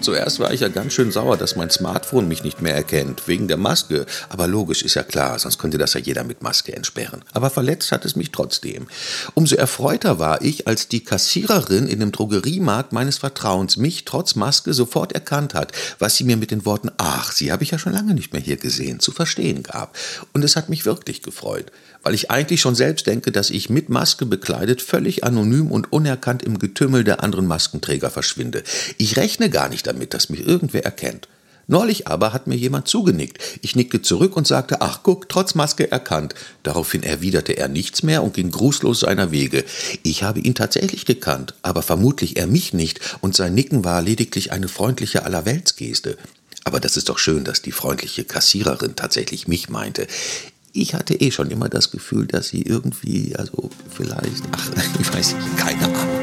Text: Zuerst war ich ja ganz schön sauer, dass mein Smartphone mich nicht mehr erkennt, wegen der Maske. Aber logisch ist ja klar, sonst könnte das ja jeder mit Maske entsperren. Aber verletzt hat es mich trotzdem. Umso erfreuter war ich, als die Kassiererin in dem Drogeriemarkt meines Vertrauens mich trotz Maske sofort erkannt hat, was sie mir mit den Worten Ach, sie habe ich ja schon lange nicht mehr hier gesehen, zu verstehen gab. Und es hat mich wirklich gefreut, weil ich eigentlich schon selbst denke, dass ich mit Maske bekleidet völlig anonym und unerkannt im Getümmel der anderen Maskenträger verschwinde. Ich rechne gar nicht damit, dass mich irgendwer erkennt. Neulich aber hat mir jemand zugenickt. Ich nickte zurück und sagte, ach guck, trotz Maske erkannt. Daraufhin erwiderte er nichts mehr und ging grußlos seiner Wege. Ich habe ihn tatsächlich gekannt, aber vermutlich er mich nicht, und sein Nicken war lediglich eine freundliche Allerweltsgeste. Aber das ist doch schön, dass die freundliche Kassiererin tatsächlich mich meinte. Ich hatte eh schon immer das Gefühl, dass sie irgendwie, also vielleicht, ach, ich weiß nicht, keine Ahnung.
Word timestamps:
Zuerst 0.00 0.40
war 0.40 0.50
ich 0.52 0.60
ja 0.60 0.68
ganz 0.68 0.94
schön 0.94 1.12
sauer, 1.12 1.36
dass 1.36 1.56
mein 1.56 1.68
Smartphone 1.68 2.26
mich 2.26 2.42
nicht 2.42 2.62
mehr 2.62 2.74
erkennt, 2.74 3.28
wegen 3.28 3.48
der 3.48 3.58
Maske. 3.58 4.06
Aber 4.30 4.46
logisch 4.46 4.82
ist 4.82 4.94
ja 4.94 5.02
klar, 5.02 5.38
sonst 5.38 5.58
könnte 5.58 5.76
das 5.76 5.92
ja 5.92 6.00
jeder 6.00 6.24
mit 6.24 6.42
Maske 6.42 6.74
entsperren. 6.74 7.22
Aber 7.32 7.50
verletzt 7.50 7.92
hat 7.92 8.06
es 8.06 8.16
mich 8.16 8.32
trotzdem. 8.32 8.86
Umso 9.34 9.56
erfreuter 9.56 10.18
war 10.18 10.40
ich, 10.40 10.66
als 10.66 10.88
die 10.88 11.04
Kassiererin 11.04 11.86
in 11.86 12.00
dem 12.00 12.12
Drogeriemarkt 12.12 12.92
meines 12.92 13.18
Vertrauens 13.18 13.76
mich 13.76 14.06
trotz 14.06 14.36
Maske 14.36 14.72
sofort 14.72 15.12
erkannt 15.12 15.52
hat, 15.52 15.72
was 15.98 16.16
sie 16.16 16.24
mir 16.24 16.38
mit 16.38 16.50
den 16.50 16.64
Worten 16.64 16.90
Ach, 16.96 17.32
sie 17.32 17.52
habe 17.52 17.62
ich 17.62 17.70
ja 17.70 17.78
schon 17.78 17.92
lange 17.92 18.14
nicht 18.14 18.32
mehr 18.32 18.42
hier 18.42 18.56
gesehen, 18.56 19.00
zu 19.00 19.12
verstehen 19.12 19.62
gab. 19.62 19.96
Und 20.32 20.44
es 20.44 20.56
hat 20.56 20.70
mich 20.70 20.86
wirklich 20.86 21.22
gefreut, 21.22 21.70
weil 22.02 22.14
ich 22.14 22.30
eigentlich 22.30 22.62
schon 22.62 22.74
selbst 22.74 23.06
denke, 23.06 23.32
dass 23.32 23.50
ich 23.50 23.68
mit 23.68 23.90
Maske 23.90 24.24
bekleidet 24.24 24.80
völlig 24.80 25.24
anonym 25.24 25.70
und 25.70 25.92
unerkannt 25.92 26.42
im 26.42 26.58
Getümmel 26.58 27.04
der 27.04 27.22
anderen 27.22 27.46
Maskenträger 27.46 28.08
verschwinde. 28.08 28.62
Ich 28.96 29.16
rechne 29.18 29.50
gar 29.50 29.68
nicht 29.68 29.89
damit, 29.92 30.14
dass 30.14 30.30
mich 30.30 30.46
irgendwer 30.46 30.84
erkennt. 30.84 31.28
Neulich 31.70 32.08
aber 32.08 32.32
hat 32.32 32.48
mir 32.48 32.56
jemand 32.56 32.88
zugenickt. 32.88 33.38
Ich 33.62 33.76
nickte 33.76 34.02
zurück 34.02 34.36
und 34.36 34.44
sagte, 34.44 34.80
ach 34.80 35.04
guck, 35.04 35.28
trotz 35.28 35.54
Maske 35.54 35.88
erkannt. 35.88 36.34
Daraufhin 36.64 37.04
erwiderte 37.04 37.52
er 37.56 37.68
nichts 37.68 38.02
mehr 38.02 38.24
und 38.24 38.34
ging 38.34 38.50
grußlos 38.50 38.98
seiner 38.98 39.30
Wege. 39.30 39.64
Ich 40.02 40.24
habe 40.24 40.40
ihn 40.40 40.56
tatsächlich 40.56 41.06
gekannt, 41.06 41.54
aber 41.62 41.82
vermutlich 41.82 42.36
er 42.36 42.48
mich 42.48 42.72
nicht, 42.72 42.98
und 43.20 43.36
sein 43.36 43.54
Nicken 43.54 43.84
war 43.84 44.02
lediglich 44.02 44.50
eine 44.50 44.66
freundliche 44.66 45.22
Allerweltsgeste. 45.24 46.18
Aber 46.64 46.80
das 46.80 46.96
ist 46.96 47.08
doch 47.08 47.18
schön, 47.18 47.44
dass 47.44 47.62
die 47.62 47.70
freundliche 47.70 48.24
Kassiererin 48.24 48.96
tatsächlich 48.96 49.46
mich 49.46 49.68
meinte. 49.68 50.08
Ich 50.72 50.94
hatte 50.94 51.14
eh 51.14 51.30
schon 51.30 51.52
immer 51.52 51.68
das 51.68 51.92
Gefühl, 51.92 52.26
dass 52.26 52.48
sie 52.48 52.62
irgendwie, 52.62 53.36
also 53.36 53.70
vielleicht, 53.88 54.42
ach, 54.50 54.70
ich 55.00 55.12
weiß 55.12 55.34
nicht, 55.34 55.56
keine 55.56 55.84
Ahnung. 55.84 56.19